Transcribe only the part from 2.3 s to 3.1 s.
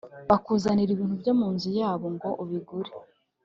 ubigure